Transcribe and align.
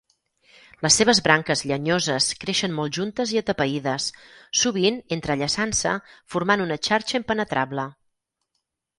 Les 0.83 0.95
seves 0.99 1.19
branques 1.25 1.59
llenyoses 1.71 2.29
creixen 2.45 2.71
molt 2.77 2.95
juntes 2.97 3.33
i 3.35 3.39
atapeïdes, 3.41 4.07
sovint 4.61 4.97
entrellaçant-se 5.17 5.91
formant 6.37 6.65
una 6.65 6.79
xarxa 6.89 7.19
impenetrable. 7.21 7.85